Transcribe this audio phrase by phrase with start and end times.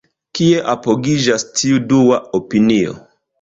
[0.37, 2.97] Kie apogiĝas tiu dua opinio?